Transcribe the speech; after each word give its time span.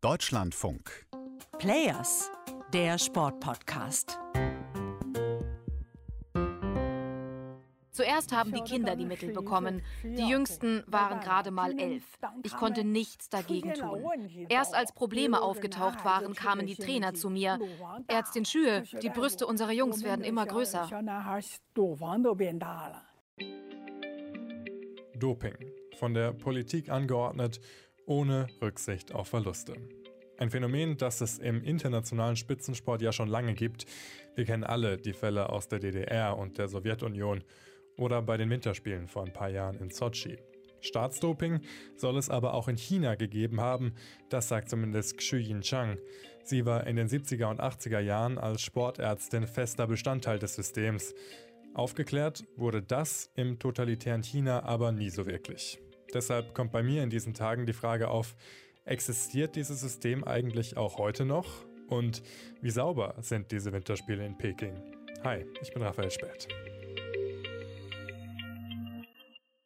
Deutschlandfunk. 0.00 1.08
Players, 1.58 2.30
der 2.72 2.98
Sportpodcast. 2.98 4.16
Zuerst 7.90 8.30
haben 8.30 8.52
die 8.52 8.60
Kinder 8.60 8.94
die 8.94 9.06
Mittel 9.06 9.32
bekommen. 9.32 9.82
Die 10.04 10.28
Jüngsten 10.28 10.84
waren 10.86 11.18
gerade 11.18 11.50
mal 11.50 11.76
elf. 11.76 12.04
Ich 12.44 12.54
konnte 12.54 12.84
nichts 12.84 13.28
dagegen 13.28 13.74
tun. 13.74 14.04
Erst 14.48 14.72
als 14.72 14.92
Probleme 14.92 15.42
aufgetaucht 15.42 16.04
waren, 16.04 16.32
kamen 16.34 16.68
die 16.68 16.76
Trainer 16.76 17.14
zu 17.14 17.28
mir. 17.28 17.58
Ärztin 18.06 18.44
Schühe, 18.44 18.84
die 19.02 19.10
Brüste 19.10 19.48
unserer 19.48 19.72
Jungs 19.72 20.04
werden 20.04 20.24
immer 20.24 20.46
größer. 20.46 20.88
Doping. 25.16 25.56
Von 25.98 26.14
der 26.14 26.32
Politik 26.32 26.90
angeordnet, 26.90 27.60
ohne 28.08 28.46
Rücksicht 28.60 29.14
auf 29.14 29.28
Verluste. 29.28 29.74
Ein 30.38 30.50
Phänomen, 30.50 30.96
das 30.96 31.20
es 31.20 31.38
im 31.38 31.62
internationalen 31.62 32.36
Spitzensport 32.36 33.02
ja 33.02 33.12
schon 33.12 33.28
lange 33.28 33.54
gibt. 33.54 33.86
Wir 34.34 34.44
kennen 34.44 34.64
alle 34.64 34.96
die 34.96 35.12
Fälle 35.12 35.50
aus 35.50 35.68
der 35.68 35.80
DDR 35.80 36.38
und 36.38 36.58
der 36.58 36.68
Sowjetunion 36.68 37.44
oder 37.96 38.22
bei 38.22 38.36
den 38.36 38.48
Winterspielen 38.48 39.08
vor 39.08 39.24
ein 39.24 39.32
paar 39.32 39.50
Jahren 39.50 39.78
in 39.78 39.90
Sochi. 39.90 40.38
Staatsdoping 40.80 41.60
soll 41.96 42.16
es 42.16 42.30
aber 42.30 42.54
auch 42.54 42.68
in 42.68 42.76
China 42.76 43.16
gegeben 43.16 43.60
haben, 43.60 43.94
das 44.28 44.48
sagt 44.48 44.70
zumindest 44.70 45.18
Xu 45.18 45.36
Yinchang. 45.36 45.98
Sie 46.44 46.64
war 46.64 46.86
in 46.86 46.96
den 46.96 47.08
70er 47.08 47.50
und 47.50 47.60
80er 47.60 47.98
Jahren 47.98 48.38
als 48.38 48.62
Sportärztin 48.62 49.46
fester 49.46 49.88
Bestandteil 49.88 50.38
des 50.38 50.54
Systems. 50.54 51.14
Aufgeklärt 51.74 52.44
wurde 52.56 52.80
das 52.80 53.30
im 53.34 53.58
totalitären 53.58 54.22
China 54.22 54.62
aber 54.62 54.92
nie 54.92 55.10
so 55.10 55.26
wirklich. 55.26 55.80
Deshalb 56.14 56.54
kommt 56.54 56.72
bei 56.72 56.82
mir 56.82 57.02
in 57.02 57.10
diesen 57.10 57.34
Tagen 57.34 57.66
die 57.66 57.74
Frage 57.74 58.08
auf, 58.08 58.34
existiert 58.84 59.56
dieses 59.56 59.80
System 59.80 60.24
eigentlich 60.24 60.76
auch 60.76 60.96
heute 60.96 61.26
noch? 61.26 61.66
Und 61.88 62.22
wie 62.62 62.70
sauber 62.70 63.14
sind 63.20 63.52
diese 63.52 63.72
Winterspiele 63.72 64.24
in 64.24 64.36
Peking? 64.36 64.74
Hi, 65.22 65.44
ich 65.60 65.72
bin 65.72 65.82
Raphael 65.82 66.10
Spät. 66.10 66.48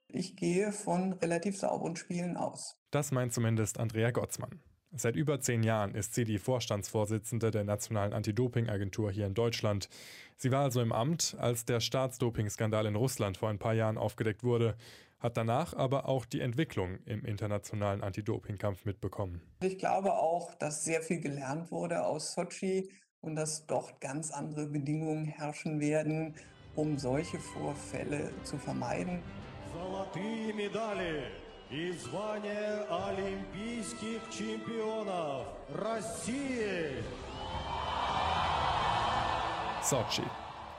Ich 0.09 0.37
gehe 0.37 0.73
von 0.73 1.15
relativ 1.15 1.57
sauberen 1.57 1.97
Spielen 1.97 2.37
aus. 2.37 2.77
Das 2.91 3.13
meint 3.13 3.33
zumindest 3.33 3.79
Andrea 3.79 4.11
Gottsmann. 4.11 4.61
Seit 4.95 5.17
über 5.17 5.41
zehn 5.41 5.63
Jahren 5.63 5.95
ist 5.95 6.15
sie 6.15 6.25
die 6.25 6.39
Vorstandsvorsitzende 6.39 7.51
der 7.51 7.65
Nationalen 7.65 8.13
Anti-Doping-Agentur 8.13 9.11
hier 9.11 9.27
in 9.27 9.33
Deutschland. 9.33 9.89
Sie 10.37 10.51
war 10.51 10.65
also 10.65 10.83
im 10.83 10.93
Amt, 10.93 11.35
als 11.39 11.65
der 11.65 11.81
Staatsdoping-Skandal 11.81 12.85
in 12.85 12.97
Russland 12.97 13.39
vor 13.39 13.49
ein 13.49 13.59
paar 13.59 13.73
Jahren 13.73 13.97
aufgedeckt 13.97 14.45
wurde, 14.45 14.77
hat 15.22 15.38
danach 15.38 15.74
aber 15.74 16.08
auch 16.08 16.26
die 16.26 16.42
Entwicklung 16.42 17.00
im 17.06 17.26
internationalen 17.26 18.04
Anti-Doping-Kampf 18.04 18.86
mitbekommen. 18.86 19.42
Ich 19.62 19.78
glaube 19.78 20.14
auch, 20.14 20.54
dass 20.56 20.84
sehr 20.84 21.02
viel 21.02 21.20
gelernt 21.20 21.72
wurde 21.72 22.06
aus 22.06 22.34
Sochi 22.34 22.90
und 23.22 23.36
dass 23.36 23.66
dort 23.66 24.00
ganz 24.00 24.32
andere 24.32 24.68
Bedingungen 24.68 25.26
herrschen 25.26 25.80
werden, 25.80 26.36
um 26.76 26.98
solche 26.98 27.40
Vorfälle 27.40 28.32
zu 28.44 28.58
vermeiden. 28.58 29.24
Золотые 29.74 30.54
медали 30.54 31.32
и 31.70 31.92
звание 31.92 32.86
олимпийских 32.90 34.22
чемпионов 34.30 35.48
России. 35.74 37.04
Sochi, 39.84 40.24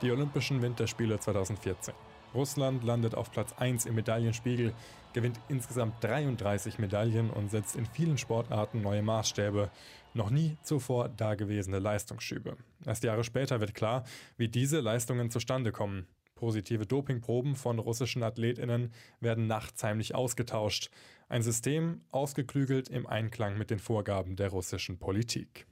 die 0.01 0.11
Olympischen 0.11 0.62
Winterspiele 0.62 1.19
2014. 1.19 1.95
Russland 2.34 2.84
landet 2.84 3.16
auf 3.16 3.31
Platz 3.31 3.53
1 3.53 3.86
im 3.86 3.95
Medaillenspiegel, 3.95 4.73
gewinnt 5.14 5.39
insgesamt 5.50 6.03
33 6.03 6.80
Medaillen 6.80 7.30
und 7.30 7.52
setzt 7.52 7.76
in 7.76 7.86
vielen 7.86 8.17
Sportarten 8.17 8.81
neue 8.81 9.02
Maßstäbe. 9.02 9.70
Noch 10.14 10.30
nie 10.30 10.58
zuvor 10.64 11.09
dagewesene 11.09 11.80
Leistungsschübe. 11.80 12.58
Erst 12.86 13.04
Jahre 13.04 13.23
später 13.23 13.59
wird 13.59 13.73
klar, 13.73 14.04
wie 14.38 14.48
diese 14.48 14.80
Leistungen 14.80 15.30
zustande 15.31 15.72
kommen. 15.72 16.08
Positive 16.36 16.86
Dopingproben 16.86 17.55
von 17.55 17.80
russischen 17.80 18.23
Athletinnen 18.23 18.92
werden 19.21 19.48
nachts 19.48 19.83
heimlich 19.83 20.14
ausgetauscht. 20.14 20.89
Ein 21.30 21.42
System 21.42 22.02
ausgeklügelt 22.11 22.89
im 22.89 23.08
Einklang 23.08 23.58
mit 23.58 23.70
den 23.70 23.80
Vorgaben 23.80 24.36
der 24.36 24.50
russischen 24.50 25.00
Politik. 25.00 25.65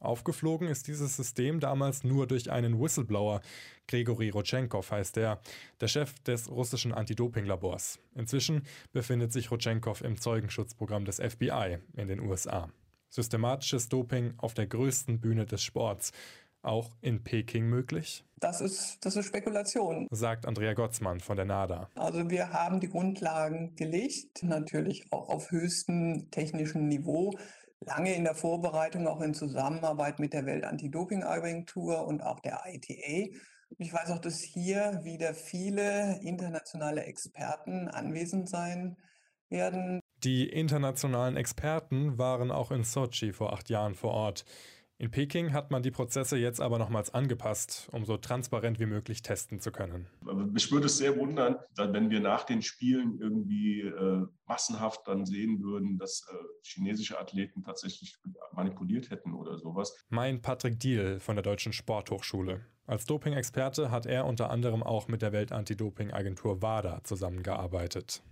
Aufgeflogen 0.00 0.68
ist 0.68 0.86
dieses 0.86 1.16
System 1.16 1.60
damals 1.60 2.04
nur 2.04 2.26
durch 2.26 2.50
einen 2.50 2.80
Whistleblower. 2.80 3.40
Grigori 3.86 4.30
Rodchenkov 4.30 4.90
heißt 4.90 5.16
er, 5.16 5.40
der 5.80 5.88
Chef 5.88 6.18
des 6.20 6.50
russischen 6.50 6.92
Anti-Doping-Labors. 6.92 7.98
Inzwischen 8.14 8.62
befindet 8.92 9.32
sich 9.32 9.50
Rodchenkov 9.50 10.02
im 10.02 10.20
Zeugenschutzprogramm 10.20 11.04
des 11.04 11.16
FBI 11.16 11.78
in 11.96 12.08
den 12.08 12.20
USA. 12.20 12.68
Systematisches 13.10 13.88
Doping 13.88 14.34
auf 14.36 14.54
der 14.54 14.66
größten 14.66 15.20
Bühne 15.20 15.46
des 15.46 15.62
Sports 15.62 16.12
auch 16.62 16.90
in 17.00 17.22
Peking 17.24 17.66
möglich? 17.66 18.24
Das 18.40 18.60
ist, 18.60 18.98
das 19.04 19.16
ist 19.16 19.26
Spekulation. 19.26 20.06
Sagt 20.10 20.46
Andrea 20.46 20.74
Gottsmann 20.74 21.20
von 21.20 21.36
der 21.36 21.46
NADA. 21.46 21.88
Also 21.94 22.30
wir 22.30 22.52
haben 22.52 22.80
die 22.80 22.88
Grundlagen 22.88 23.74
gelegt, 23.74 24.42
natürlich 24.42 25.12
auch 25.12 25.28
auf 25.28 25.50
höchstem 25.50 26.30
technischen 26.30 26.88
Niveau, 26.88 27.32
lange 27.88 28.14
in 28.14 28.24
der 28.24 28.34
Vorbereitung, 28.34 29.06
auch 29.08 29.20
in 29.20 29.34
Zusammenarbeit 29.34 30.18
mit 30.18 30.32
der 30.32 30.46
Welt-Anti-Doping-Agentur 30.46 32.06
und 32.06 32.22
auch 32.22 32.40
der 32.40 32.62
ITA. 32.66 33.34
Ich 33.78 33.92
weiß 33.92 34.10
auch, 34.10 34.18
dass 34.18 34.40
hier 34.40 35.00
wieder 35.02 35.34
viele 35.34 36.20
internationale 36.22 37.04
Experten 37.04 37.88
anwesend 37.88 38.48
sein 38.48 38.96
werden. 39.48 40.00
Die 40.24 40.48
internationalen 40.48 41.36
Experten 41.36 42.18
waren 42.18 42.50
auch 42.50 42.70
in 42.70 42.84
Sochi 42.84 43.32
vor 43.32 43.52
acht 43.52 43.70
Jahren 43.70 43.94
vor 43.94 44.12
Ort. 44.12 44.44
In 45.00 45.12
Peking 45.12 45.52
hat 45.52 45.70
man 45.70 45.84
die 45.84 45.92
Prozesse 45.92 46.36
jetzt 46.36 46.60
aber 46.60 46.76
nochmals 46.76 47.14
angepasst, 47.14 47.88
um 47.92 48.04
so 48.04 48.16
transparent 48.16 48.80
wie 48.80 48.86
möglich 48.86 49.22
testen 49.22 49.60
zu 49.60 49.70
können. 49.70 50.08
Mich 50.52 50.72
würde 50.72 50.86
es 50.86 50.98
sehr 50.98 51.16
wundern, 51.16 51.54
wenn 51.76 52.10
wir 52.10 52.18
nach 52.18 52.42
den 52.42 52.62
Spielen 52.62 53.16
irgendwie 53.20 53.82
äh, 53.82 54.26
massenhaft 54.46 55.06
dann 55.06 55.24
sehen 55.24 55.62
würden, 55.62 55.98
dass 55.98 56.26
äh, 56.28 56.34
chinesische 56.64 57.16
Athleten 57.20 57.62
tatsächlich 57.62 58.16
manipuliert 58.52 59.10
hätten 59.10 59.34
oder 59.34 59.56
sowas. 59.56 59.94
Mein 60.08 60.42
Patrick 60.42 60.80
Diel 60.80 61.20
von 61.20 61.36
der 61.36 61.44
Deutschen 61.44 61.72
Sporthochschule. 61.72 62.64
Als 62.86 63.04
Doping-Experte 63.04 63.92
hat 63.92 64.04
er 64.04 64.26
unter 64.26 64.50
anderem 64.50 64.82
auch 64.82 65.06
mit 65.06 65.22
der 65.22 65.30
Welt-Anti-Doping-Agentur 65.30 66.60
WADA 66.60 67.04
zusammengearbeitet. 67.04 68.22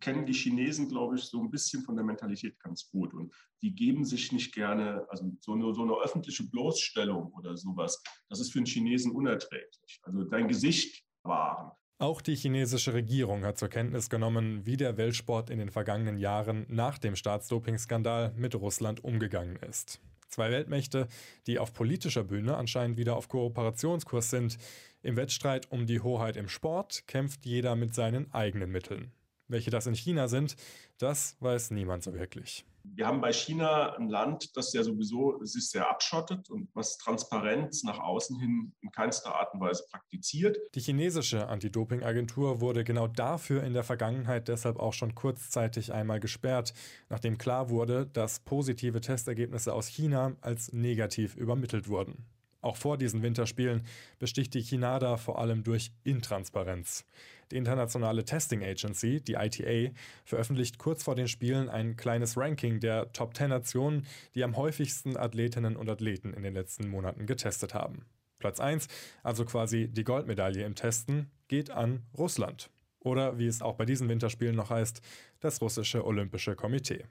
Kennen 0.00 0.26
die 0.26 0.32
Chinesen, 0.32 0.88
glaube 0.88 1.16
ich, 1.16 1.24
so 1.24 1.40
ein 1.40 1.50
bisschen 1.50 1.82
von 1.82 1.96
der 1.96 2.04
Mentalität 2.04 2.58
ganz 2.60 2.88
gut. 2.90 3.14
Und 3.14 3.34
die 3.62 3.74
geben 3.74 4.04
sich 4.04 4.32
nicht 4.32 4.54
gerne, 4.54 5.06
also 5.08 5.30
so 5.40 5.52
eine, 5.52 5.74
so 5.74 5.82
eine 5.82 5.94
öffentliche 5.94 6.44
Bloßstellung 6.44 7.32
oder 7.32 7.56
sowas, 7.56 8.02
das 8.28 8.40
ist 8.40 8.52
für 8.52 8.58
einen 8.58 8.66
Chinesen 8.66 9.12
unerträglich. 9.12 10.00
Also 10.02 10.24
dein 10.24 10.48
Gesicht 10.48 11.04
wahren. 11.22 11.72
Auch 11.98 12.20
die 12.20 12.36
chinesische 12.36 12.92
Regierung 12.92 13.44
hat 13.44 13.56
zur 13.56 13.68
Kenntnis 13.68 14.10
genommen, 14.10 14.66
wie 14.66 14.76
der 14.76 14.98
Weltsport 14.98 15.48
in 15.48 15.58
den 15.58 15.70
vergangenen 15.70 16.18
Jahren 16.18 16.66
nach 16.68 16.98
dem 16.98 17.16
Staatsdoping-Skandal 17.16 18.34
mit 18.36 18.54
Russland 18.54 19.02
umgegangen 19.02 19.56
ist. 19.56 19.98
Zwei 20.28 20.50
Weltmächte, 20.50 21.08
die 21.46 21.58
auf 21.58 21.72
politischer 21.72 22.24
Bühne 22.24 22.56
anscheinend 22.58 22.98
wieder 22.98 23.16
auf 23.16 23.28
Kooperationskurs 23.28 24.28
sind. 24.28 24.58
Im 25.02 25.16
Wettstreit 25.16 25.70
um 25.70 25.86
die 25.86 26.00
Hoheit 26.00 26.36
im 26.36 26.48
Sport 26.48 27.06
kämpft 27.06 27.46
jeder 27.46 27.76
mit 27.76 27.94
seinen 27.94 28.30
eigenen 28.34 28.70
Mitteln. 28.70 29.12
Welche 29.48 29.70
das 29.70 29.86
in 29.86 29.94
China 29.94 30.28
sind, 30.28 30.56
das 30.98 31.36
weiß 31.40 31.70
niemand 31.70 32.02
so 32.02 32.14
wirklich. 32.14 32.64
Wir 32.94 33.06
haben 33.06 33.20
bei 33.20 33.32
China 33.32 33.96
ein 33.96 34.08
Land, 34.08 34.56
das 34.56 34.72
ja 34.72 34.82
sowieso 34.82 35.44
sich 35.44 35.68
sehr 35.68 35.90
abschottet 35.90 36.50
und 36.50 36.68
was 36.74 36.98
Transparenz 36.98 37.82
nach 37.82 37.98
außen 37.98 38.38
hin 38.38 38.72
in 38.80 38.90
keinster 38.90 39.34
Art 39.34 39.52
und 39.54 39.60
Weise 39.60 39.84
praktiziert. 39.90 40.56
Die 40.74 40.80
chinesische 40.80 41.48
Anti-Doping-Agentur 41.48 42.60
wurde 42.60 42.84
genau 42.84 43.08
dafür 43.08 43.64
in 43.64 43.74
der 43.74 43.84
Vergangenheit 43.84 44.48
deshalb 44.48 44.78
auch 44.78 44.92
schon 44.92 45.14
kurzzeitig 45.14 45.92
einmal 45.92 46.20
gesperrt, 46.20 46.74
nachdem 47.08 47.38
klar 47.38 47.70
wurde, 47.70 48.06
dass 48.06 48.40
positive 48.40 49.00
Testergebnisse 49.00 49.72
aus 49.72 49.88
China 49.88 50.36
als 50.40 50.72
negativ 50.72 51.36
übermittelt 51.36 51.88
wurden. 51.88 52.24
Auch 52.62 52.76
vor 52.76 52.98
diesen 52.98 53.22
Winterspielen 53.22 53.82
besticht 54.18 54.54
die 54.54 54.60
Chinada 54.60 55.18
vor 55.18 55.38
allem 55.38 55.62
durch 55.62 55.92
Intransparenz. 56.02 57.04
Die 57.52 57.56
internationale 57.56 58.24
Testing 58.24 58.64
Agency, 58.64 59.20
die 59.20 59.34
ITA, 59.34 59.92
veröffentlicht 60.24 60.78
kurz 60.78 61.04
vor 61.04 61.14
den 61.14 61.28
Spielen 61.28 61.68
ein 61.68 61.96
kleines 61.96 62.36
Ranking 62.36 62.80
der 62.80 63.12
Top 63.12 63.36
10 63.36 63.50
Nationen, 63.50 64.06
die 64.34 64.42
am 64.42 64.56
häufigsten 64.56 65.16
Athletinnen 65.16 65.76
und 65.76 65.88
Athleten 65.88 66.32
in 66.32 66.42
den 66.42 66.54
letzten 66.54 66.88
Monaten 66.88 67.26
getestet 67.26 67.74
haben. 67.74 68.04
Platz 68.38 68.60
1, 68.60 68.88
also 69.22 69.44
quasi 69.44 69.88
die 69.88 70.04
Goldmedaille 70.04 70.64
im 70.64 70.74
Testen, 70.74 71.30
geht 71.48 71.70
an 71.70 72.02
Russland. 72.16 72.70
Oder 73.00 73.38
wie 73.38 73.46
es 73.46 73.62
auch 73.62 73.76
bei 73.76 73.84
diesen 73.84 74.08
Winterspielen 74.08 74.56
noch 74.56 74.70
heißt, 74.70 75.00
das 75.40 75.60
russische 75.60 76.04
Olympische 76.04 76.56
Komitee. 76.56 77.04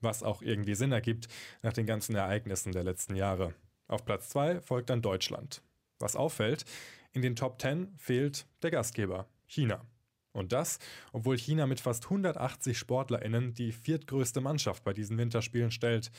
Was 0.00 0.22
auch 0.22 0.42
irgendwie 0.42 0.74
Sinn 0.74 0.92
ergibt 0.92 1.28
nach 1.62 1.72
den 1.72 1.86
ganzen 1.86 2.14
Ereignissen 2.14 2.72
der 2.72 2.84
letzten 2.84 3.16
Jahre. 3.16 3.54
Auf 3.88 4.04
Platz 4.04 4.28
2 4.30 4.60
folgt 4.60 4.90
dann 4.90 5.02
Deutschland. 5.02 5.62
Was 5.98 6.16
auffällt, 6.16 6.64
in 7.12 7.22
den 7.22 7.36
Top 7.36 7.60
10 7.60 7.92
fehlt 7.98 8.46
der 8.62 8.70
Gastgeber, 8.70 9.26
China. 9.52 9.84
Und 10.32 10.52
das, 10.52 10.78
obwohl 11.12 11.36
China 11.36 11.66
mit 11.66 11.80
fast 11.80 12.04
180 12.04 12.78
SportlerInnen 12.78 13.52
die 13.52 13.72
viertgrößte 13.72 14.40
Mannschaft 14.40 14.82
bei 14.82 14.94
diesen 14.94 15.18
Winterspielen 15.18 15.70
stellt. 15.70 16.10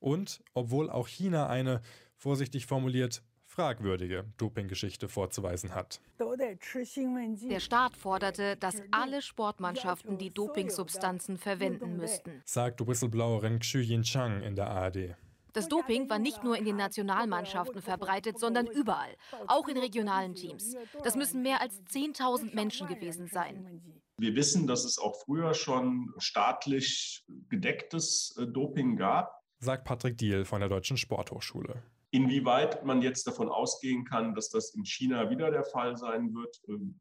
Und 0.00 0.40
obwohl 0.54 0.88
auch 0.88 1.06
China 1.06 1.48
eine, 1.48 1.82
vorsichtig 2.16 2.66
formuliert, 2.66 3.22
fragwürdige 3.44 4.24
Dopinggeschichte 4.36 5.08
vorzuweisen 5.08 5.74
hat. 5.74 6.00
Der 6.18 7.60
Staat 7.60 7.96
forderte, 7.96 8.56
dass 8.56 8.76
alle 8.90 9.20
Sportmannschaften 9.20 10.16
die 10.18 10.30
Dopingsubstanzen 10.30 11.36
verwenden 11.36 11.96
müssten, 11.96 12.42
sagt 12.44 12.86
Whistleblowerin 12.86 13.58
Xu 13.58 13.78
Yinchang 13.78 14.42
in 14.42 14.54
der 14.54 14.70
ARD. 14.70 15.16
Das 15.52 15.68
Doping 15.68 16.08
war 16.10 16.18
nicht 16.18 16.44
nur 16.44 16.56
in 16.56 16.64
den 16.64 16.76
Nationalmannschaften 16.76 17.82
verbreitet, 17.82 18.38
sondern 18.38 18.66
überall, 18.66 19.14
auch 19.46 19.68
in 19.68 19.78
regionalen 19.78 20.34
Teams. 20.34 20.76
Das 21.02 21.16
müssen 21.16 21.42
mehr 21.42 21.60
als 21.60 21.80
10.000 21.92 22.54
Menschen 22.54 22.86
gewesen 22.86 23.28
sein. 23.28 23.82
Wir 24.18 24.34
wissen, 24.34 24.66
dass 24.66 24.84
es 24.84 24.98
auch 24.98 25.14
früher 25.24 25.54
schon 25.54 26.12
staatlich 26.18 27.24
gedecktes 27.48 28.36
äh, 28.36 28.46
Doping 28.46 28.96
gab, 28.96 29.38
sagt 29.60 29.84
Patrick 29.84 30.16
Diel 30.18 30.44
von 30.44 30.60
der 30.60 30.68
Deutschen 30.68 30.96
Sporthochschule. 30.96 31.82
Inwieweit 32.10 32.84
man 32.84 33.02
jetzt 33.02 33.26
davon 33.26 33.48
ausgehen 33.48 34.04
kann, 34.04 34.34
dass 34.34 34.48
das 34.48 34.74
in 34.74 34.84
China 34.84 35.30
wieder 35.30 35.50
der 35.50 35.64
Fall 35.64 35.96
sein 35.96 36.32
wird, 36.34 36.60
ähm, 36.68 36.98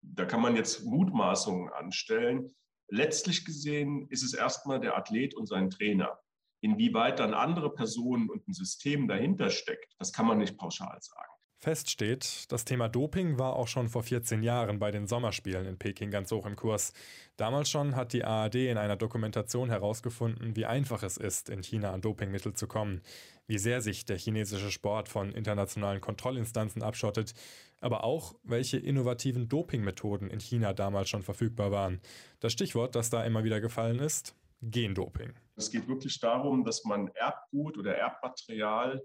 da 0.00 0.24
kann 0.24 0.40
man 0.40 0.56
jetzt 0.56 0.84
Mutmaßungen 0.84 1.72
anstellen. 1.72 2.50
Letztlich 2.88 3.44
gesehen 3.44 4.08
ist 4.08 4.22
es 4.22 4.32
erstmal 4.32 4.80
der 4.80 4.96
Athlet 4.96 5.34
und 5.34 5.46
sein 5.46 5.68
Trainer. 5.68 6.18
Inwieweit 6.60 7.18
dann 7.18 7.34
andere 7.34 7.72
Personen 7.72 8.28
und 8.28 8.46
ein 8.48 8.52
System 8.52 9.08
dahinter 9.08 9.50
steckt, 9.50 9.94
das 9.98 10.12
kann 10.12 10.26
man 10.26 10.38
nicht 10.38 10.56
pauschal 10.56 10.98
sagen. 11.00 11.32
Fest 11.60 11.90
steht, 11.90 12.44
das 12.52 12.64
Thema 12.64 12.88
Doping 12.88 13.36
war 13.36 13.56
auch 13.56 13.66
schon 13.66 13.88
vor 13.88 14.04
14 14.04 14.44
Jahren 14.44 14.78
bei 14.78 14.92
den 14.92 15.08
Sommerspielen 15.08 15.66
in 15.66 15.76
Peking 15.76 16.12
ganz 16.12 16.30
hoch 16.30 16.46
im 16.46 16.54
Kurs. 16.54 16.92
Damals 17.36 17.68
schon 17.68 17.96
hat 17.96 18.12
die 18.12 18.22
ARD 18.22 18.54
in 18.54 18.78
einer 18.78 18.94
Dokumentation 18.94 19.68
herausgefunden, 19.68 20.54
wie 20.54 20.66
einfach 20.66 21.02
es 21.02 21.16
ist, 21.16 21.48
in 21.48 21.64
China 21.64 21.90
an 21.90 22.00
Dopingmittel 22.00 22.52
zu 22.52 22.68
kommen, 22.68 23.02
wie 23.48 23.58
sehr 23.58 23.80
sich 23.80 24.04
der 24.04 24.18
chinesische 24.18 24.70
Sport 24.70 25.08
von 25.08 25.32
internationalen 25.32 26.00
Kontrollinstanzen 26.00 26.84
abschottet, 26.84 27.34
aber 27.80 28.04
auch, 28.04 28.36
welche 28.44 28.76
innovativen 28.76 29.48
Dopingmethoden 29.48 30.30
in 30.30 30.38
China 30.38 30.72
damals 30.72 31.08
schon 31.08 31.24
verfügbar 31.24 31.72
waren. 31.72 32.00
Das 32.38 32.52
Stichwort, 32.52 32.94
das 32.94 33.10
da 33.10 33.24
immer 33.24 33.42
wieder 33.42 33.60
gefallen 33.60 33.98
ist, 33.98 34.36
Gendoping. 34.62 35.32
Es 35.58 35.72
geht 35.72 35.88
wirklich 35.88 36.20
darum, 36.20 36.64
dass 36.64 36.84
man 36.84 37.08
Erbgut 37.08 37.78
oder 37.78 37.96
Erbmaterial 37.96 39.02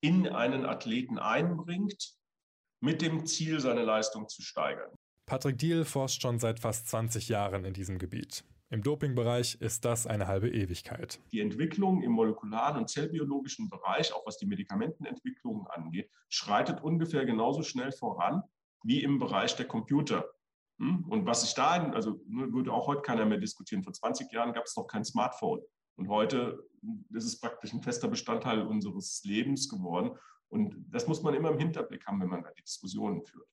in 0.00 0.26
einen 0.28 0.66
Athleten 0.66 1.20
einbringt, 1.20 2.16
mit 2.80 3.00
dem 3.00 3.26
Ziel, 3.26 3.60
seine 3.60 3.84
Leistung 3.84 4.28
zu 4.28 4.42
steigern. 4.42 4.90
Patrick 5.24 5.56
Diel 5.58 5.84
forscht 5.84 6.20
schon 6.20 6.40
seit 6.40 6.58
fast 6.58 6.88
20 6.88 7.28
Jahren 7.28 7.64
in 7.64 7.74
diesem 7.74 7.98
Gebiet. 7.98 8.44
Im 8.70 8.82
Dopingbereich 8.82 9.54
ist 9.60 9.84
das 9.84 10.08
eine 10.08 10.26
halbe 10.26 10.50
Ewigkeit. 10.50 11.20
Die 11.30 11.40
Entwicklung 11.40 12.02
im 12.02 12.10
molekularen 12.10 12.78
und 12.78 12.90
zellbiologischen 12.90 13.70
Bereich, 13.70 14.12
auch 14.12 14.26
was 14.26 14.38
die 14.38 14.46
Medikamentenentwicklung 14.46 15.68
angeht, 15.68 16.10
schreitet 16.28 16.82
ungefähr 16.82 17.24
genauso 17.24 17.62
schnell 17.62 17.92
voran 17.92 18.42
wie 18.82 19.04
im 19.04 19.20
Bereich 19.20 19.54
der 19.54 19.66
Computer. 19.66 20.24
Hm? 20.78 21.04
Und 21.08 21.26
was 21.26 21.44
ich 21.44 21.54
da, 21.54 21.90
also 21.92 22.20
ne, 22.28 22.52
würde 22.52 22.72
auch 22.72 22.86
heute 22.86 23.02
keiner 23.02 23.24
mehr 23.24 23.38
diskutieren. 23.38 23.82
Vor 23.82 23.92
20 23.92 24.30
Jahren 24.32 24.52
gab 24.52 24.64
es 24.64 24.76
noch 24.76 24.86
kein 24.86 25.04
Smartphone. 25.04 25.60
Und 25.96 26.08
heute 26.08 26.62
ist 27.14 27.24
es 27.24 27.40
praktisch 27.40 27.72
ein 27.72 27.82
fester 27.82 28.08
Bestandteil 28.08 28.62
unseres 28.62 29.22
Lebens 29.24 29.68
geworden. 29.68 30.16
Und 30.48 30.76
das 30.90 31.06
muss 31.06 31.22
man 31.22 31.34
immer 31.34 31.50
im 31.50 31.58
Hinterblick 31.58 32.06
haben, 32.06 32.20
wenn 32.20 32.28
man 32.28 32.42
da 32.42 32.50
die 32.50 32.62
Diskussionen 32.62 33.22
führt. 33.22 33.48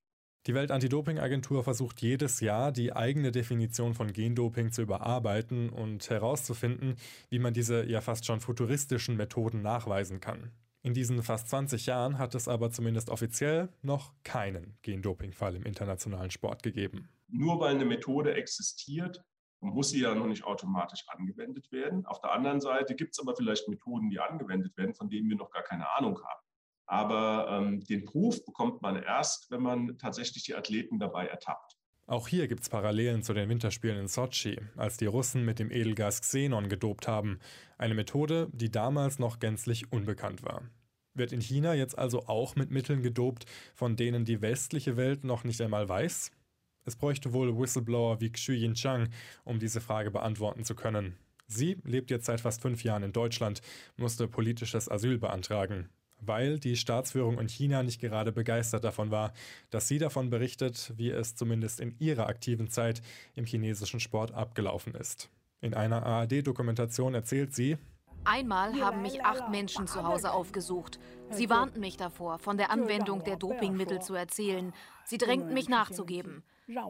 Die 0.46 0.54
Weltantidoping-Agentur 0.54 1.64
versucht 1.64 2.02
jedes 2.02 2.42
Jahr, 2.42 2.74
die 2.74 2.94
eigene 2.94 3.31
Definition 3.31 3.94
von 3.94 4.12
Gendoping 4.12 4.74
zu 4.74 4.81
überarbeiten 4.81 5.70
und 5.70 6.10
herauszufinden, 6.10 6.98
wie 7.30 7.40
man 7.40 7.54
diese 7.54 7.86
ja 7.86 8.02
fast 8.02 8.25
schon 8.25 8.42
futuristischen 8.42 9.16
Methoden 9.16 9.62
nachweisen 9.62 10.20
kann. 10.20 10.52
In 10.81 10.94
diesen 10.94 11.24
fast 11.24 11.48
20 11.48 11.86
Jahren 11.86 12.18
hat 12.18 12.36
es 12.36 12.50
aber 12.50 12.72
zumindest 12.72 13.10
offiziell 13.10 13.70
noch 13.81 14.12
keinen 14.25 14.75
Gendoping-Fall 14.81 15.56
im 15.56 15.64
internationalen 15.64 16.30
Sport 16.30 16.62
gegeben. 16.62 17.08
Nur 17.28 17.60
weil 17.60 17.75
eine 17.75 17.86
Methode 17.86 18.36
existiert, 18.36 19.24
muss 19.60 19.90
sie 19.90 20.02
ja 20.02 20.14
noch 20.14 20.28
nicht 20.28 20.44
automatisch 20.44 21.06
angewendet 21.08 21.72
werden. 21.72 22.06
Auf 22.06 22.22
der 22.22 22.31
anderen 22.31 22.60
Seite 22.60 22.96
gibt 22.96 23.14
es 23.14 23.20
aber 23.20 23.36
vielleicht 23.36 23.68
Methoden, 23.70 24.10
die 24.10 24.20
angewendet 24.20 24.75
werden, 24.78 24.94
von 24.94 25.10
denen 25.10 25.30
wir 25.30 25.38
noch 25.38 25.52
gar 25.52 25.64
keine 25.64 25.90
Ahnung 25.92 26.20
haben. 26.22 26.42
Aber 26.86 27.48
ähm, 27.50 27.80
den 27.86 28.06
Proof 28.06 28.44
bekommt 28.46 28.81
man 28.81 29.02
erst, 29.02 29.50
wenn 29.52 29.62
man 29.62 29.98
tatsächlich 29.98 30.44
die 30.44 30.56
Athleten 30.56 31.00
dabei 31.00 31.28
ertappt. 31.28 31.78
Auch 32.06 32.28
hier 32.28 32.50
gibt 32.50 32.64
es 32.64 32.70
Parallelen 32.70 33.24
zu 33.24 33.34
den 33.34 33.48
Winterspielen 33.48 33.98
in 33.98 34.08
Sochi, 34.10 34.60
als 34.75 34.98
die 34.98 35.06
Russen 35.06 35.46
mit 35.46 35.60
dem 35.60 35.72
Edelgas 35.72 36.20
Xenon 36.20 36.68
gedopt 36.68 37.08
haben. 37.08 37.40
Eine 37.78 37.94
Methode, 37.94 38.50
die 38.52 38.70
damals 38.70 39.20
noch 39.20 39.40
gänzlich 39.40 39.94
unbekannt 39.94 40.44
war. 40.44 40.64
Wird 41.14 41.31
in 41.31 41.40
China 41.40 41.74
jetzt 41.74 41.98
also 41.98 42.25
auch 42.28 42.58
mit 42.58 42.72
Mitteln 42.72 43.04
gedopt, 43.04 43.46
von 43.74 43.96
denen 43.96 44.25
die 44.25 44.42
westliche 44.42 44.98
Welt 44.98 45.24
noch 45.24 45.46
nicht 45.46 45.62
einmal 45.62 45.88
weiß? 45.88 46.31
Es 46.85 46.95
bräuchte 46.95 47.33
wohl 47.33 47.57
Whistleblower 47.57 48.21
wie 48.21 48.31
Xu 48.31 48.51
Yinchang, 48.51 49.09
um 49.44 49.59
diese 49.59 49.81
Frage 49.81 50.12
beantworten 50.12 50.63
zu 50.63 50.75
können. 50.75 51.15
Sie 51.47 51.77
lebt 51.83 52.09
jetzt 52.12 52.25
seit 52.25 52.41
fast 52.41 52.62
fünf 52.62 52.83
Jahren 52.83 53.03
in 53.03 53.13
Deutschland, 53.13 53.62
musste 53.97 54.27
politisches 54.27 54.89
Asyl 54.89 55.18
beantragen 55.18 55.89
weil 56.27 56.59
die 56.59 56.75
Staatsführung 56.75 57.39
in 57.39 57.47
China 57.47 57.83
nicht 57.83 58.00
gerade 58.00 58.31
begeistert 58.31 58.83
davon 58.83 59.12
war, 59.12 59.33
dass 59.69 59.88
sie 59.88 59.97
davon 59.97 60.30
berichtet, 60.30 60.94
wie 60.95 61.09
es 61.09 61.35
zumindest 61.35 61.80
in 61.80 61.95
ihrer 62.00 62.27
aktiven 62.27 62.69
Zeit 62.69 63.01
im 63.36 63.45
chinesischen 63.45 64.00
Sport 64.00 64.33
abgelaufen 64.33 64.95
ist. 64.95 65.29
In 65.62 65.74
einer 65.74 66.06
ARD-Dokumentation 66.06 67.13
erzählt 67.13 67.53
sie, 67.53 67.77
Einmal 68.25 68.79
haben 68.79 69.01
mich 69.01 69.25
acht 69.25 69.50
Menschen 69.50 69.86
zu 69.86 70.03
Hause 70.03 70.31
aufgesucht. 70.31 70.97
Sie 71.29 71.50
warnten 71.50 71.81
mich 71.81 71.97
davor, 71.97 72.39
von 72.39 72.56
der 72.56 72.71
Anwendung 72.71 73.25
der 73.25 73.36
Dopingmittel 73.36 74.01
zu 74.01 74.13
erzählen. 74.13 74.71
Sie 75.03 75.18
drängten 75.18 75.53
mich 75.53 75.68
nachzugeben. 75.68 76.41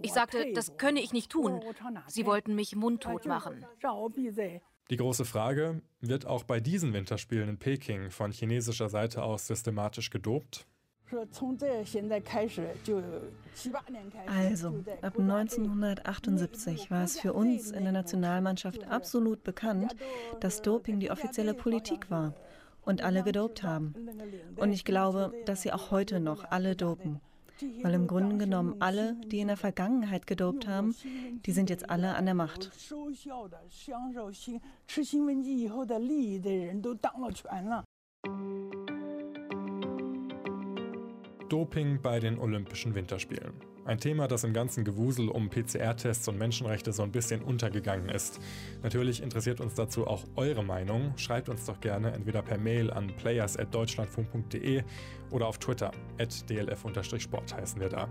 Ich 0.02 0.14
sagte, 0.14 0.54
das 0.54 0.78
könne 0.78 1.02
ich 1.02 1.14
nicht 1.14 1.31
tun. 1.31 1.62
Sie 2.08 2.25
wollten 2.25 2.56
mich 2.56 2.75
mundtot 2.75 3.25
machen. 3.25 3.66
Die 4.90 4.98
große 4.98 5.25
Frage, 5.25 5.81
wird 6.02 6.25
auch 6.25 6.44
bei 6.44 6.60
diesen 6.60 6.94
Winterspielen 6.94 7.50
in 7.50 7.58
Peking 7.58 8.12
von 8.12 8.31
chinesischer 8.31 8.90
Seite 8.90 9.24
aus 9.24 9.48
systematisch 9.48 10.10
gedopt? 10.10 10.68
Also, 14.25 14.84
ab 15.02 15.20
1978 15.20 16.92
war 16.92 17.04
es 17.04 17.20
für 17.20 17.34
uns 17.34 17.72
in 17.72 17.84
der 17.84 17.94
Nationalmannschaft 17.94 18.88
absolut 18.88 19.44
bekannt, 19.44 19.96
dass 20.40 20.62
Doping 20.62 21.00
die 21.00 21.12
offizielle 21.12 21.54
Politik 21.54 22.10
war 22.10 22.34
und 22.82 23.03
alle 23.03 23.24
gedopt 23.24 23.63
haben. 23.63 23.94
Und 24.56 24.74
ich 24.74 24.86
glaube, 24.86 25.34
dass 25.46 25.62
sie 25.62 25.72
auch 25.72 25.92
heute 25.92 26.20
noch 26.20 26.46
alle 26.46 26.75
dopen. 26.75 27.22
Weil 27.81 27.93
im 27.93 28.07
Grunde 28.07 28.38
genommen 28.38 28.75
alle, 28.79 29.15
die 29.27 29.39
in 29.39 29.48
der 29.48 29.57
Vergangenheit 29.57 30.27
gedopt 30.27 30.67
haben, 30.67 30.95
die 31.45 31.51
sind 31.51 31.69
jetzt 31.69 31.89
alle 31.89 32.15
an 32.15 32.25
der 32.25 32.33
Macht. 32.33 32.72
Doping 41.53 42.01
bei 42.01 42.19
den 42.19 42.39
Olympischen 42.39 42.95
Winterspielen. 42.95 43.53
Ein 43.86 44.00
Thema, 44.00 44.27
das 44.27 44.43
im 44.43 44.53
ganzen 44.53 44.83
Gewusel 44.83 45.29
um 45.29 45.51
PCR-Tests 45.51 46.27
und 46.27 46.39
Menschenrechte 46.39 46.91
so 46.91 47.03
ein 47.03 47.12
bisschen 47.12 47.43
untergegangen 47.43 48.10
ist. 48.10 48.39
Natürlich 48.81 49.22
interessiert 49.22 49.62
uns 49.62 49.75
dazu 49.75 50.07
auch 50.07 50.24
eure 50.36 50.63
Meinung. 50.63 51.15
Schreibt 51.15 51.50
uns 51.50 51.65
doch 51.65 51.79
gerne 51.79 52.12
entweder 52.12 52.41
per 52.41 52.57
Mail 52.57 52.89
an 52.89 53.15
players.deutschlandfunk.de 53.17 54.81
oder 55.29 55.45
auf 55.45 55.60
Twitter. 55.60 55.91
dlf-sport 56.17 57.55
heißen 57.55 57.79
wir 57.79 57.89
da. 57.89 58.10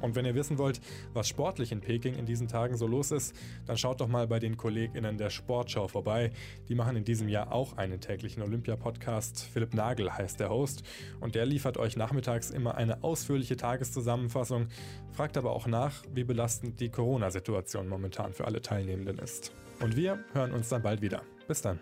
Und 0.00 0.14
wenn 0.14 0.24
ihr 0.24 0.34
wissen 0.34 0.58
wollt, 0.58 0.80
was 1.12 1.28
sportlich 1.28 1.72
in 1.72 1.80
Peking 1.80 2.14
in 2.14 2.26
diesen 2.26 2.48
Tagen 2.48 2.76
so 2.76 2.86
los 2.86 3.10
ist, 3.10 3.34
dann 3.66 3.76
schaut 3.76 4.00
doch 4.00 4.08
mal 4.08 4.26
bei 4.26 4.38
den 4.38 4.56
KollegInnen 4.56 5.18
der 5.18 5.30
Sportschau 5.30 5.88
vorbei. 5.88 6.30
Die 6.68 6.74
machen 6.74 6.96
in 6.96 7.04
diesem 7.04 7.28
Jahr 7.28 7.52
auch 7.52 7.76
einen 7.76 8.00
täglichen 8.00 8.42
Olympia-Podcast. 8.42 9.48
Philipp 9.52 9.74
Nagel 9.74 10.12
heißt 10.12 10.40
der 10.40 10.50
Host 10.50 10.82
und 11.20 11.34
der 11.34 11.46
liefert 11.46 11.76
euch 11.76 11.96
nachmittags 11.96 12.50
immer 12.50 12.76
eine 12.76 13.02
ausführliche 13.02 13.56
Tageszusammenfassung, 13.56 14.68
fragt 15.12 15.36
aber 15.36 15.52
auch 15.52 15.66
nach, 15.66 16.02
wie 16.12 16.24
belastend 16.24 16.80
die 16.80 16.90
Corona-Situation 16.90 17.88
momentan 17.88 18.32
für 18.32 18.46
alle 18.46 18.60
Teilnehmenden 18.60 19.18
ist. 19.18 19.52
Und 19.80 19.96
wir 19.96 20.24
hören 20.32 20.52
uns 20.52 20.68
dann 20.68 20.82
bald 20.82 21.02
wieder. 21.02 21.22
Bis 21.46 21.62
dann. 21.62 21.78